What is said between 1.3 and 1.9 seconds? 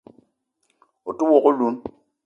oloun